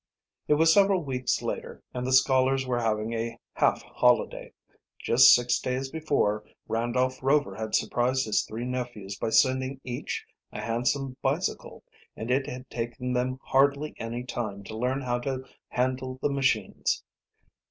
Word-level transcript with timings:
It 0.47 0.55
was 0.55 0.73
several 0.73 1.03
weeks 1.03 1.43
later, 1.43 1.83
and 1.93 2.07
the 2.07 2.11
scholars 2.11 2.65
were 2.65 2.79
having 2.81 3.13
a 3.13 3.37
half 3.53 3.83
holiday. 3.83 4.51
Just 4.99 5.31
six 5.31 5.59
days 5.59 5.91
before, 5.91 6.43
Randolph 6.67 7.21
Rover 7.21 7.53
had 7.53 7.75
surprised 7.75 8.25
his 8.25 8.41
three 8.41 8.65
nephews 8.65 9.15
by 9.15 9.29
sending 9.29 9.79
each 9.83 10.25
a 10.51 10.59
handsome 10.59 11.17
bicycle, 11.21 11.83
and 12.17 12.31
it 12.31 12.47
had 12.47 12.67
taken 12.71 13.13
them 13.13 13.39
hardly 13.43 13.93
any 13.99 14.23
time 14.23 14.63
to 14.63 14.75
learn 14.75 15.01
how 15.01 15.19
to 15.19 15.45
handle 15.69 16.17
the 16.23 16.31
machines. 16.31 17.03